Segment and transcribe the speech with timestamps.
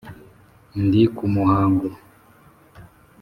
[0.83, 1.87] Ndi ku muhango.